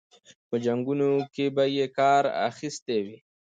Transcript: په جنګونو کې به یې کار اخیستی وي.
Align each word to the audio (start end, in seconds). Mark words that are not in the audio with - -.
په 0.49 0.55
جنګونو 0.65 1.09
کې 1.33 1.45
به 1.55 1.63
یې 1.75 1.85
کار 1.99 2.23
اخیستی 2.49 2.99
وي. 3.05 3.17